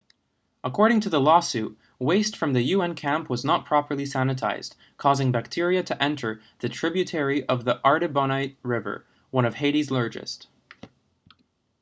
according 0.63 0.99
to 0.99 1.11
the 1.11 1.21
lawsuit 1.21 1.77
waste 1.99 2.35
from 2.35 2.53
the 2.53 2.63
un 2.73 2.95
camp 2.95 3.29
was 3.29 3.45
not 3.45 3.67
properly 3.67 4.03
sanitized 4.03 4.73
causing 4.97 5.31
bacteria 5.31 5.83
to 5.83 6.03
enter 6.03 6.41
the 6.57 6.69
tributary 6.69 7.47
of 7.47 7.65
the 7.65 7.79
artibonite 7.85 8.55
river 8.63 9.05
one 9.29 9.45
of 9.45 9.53
haiti's 9.53 9.91
largest 9.91 10.47